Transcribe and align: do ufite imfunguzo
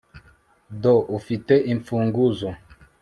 do 0.83 0.95
ufite 1.17 1.53
imfunguzo 1.73 2.49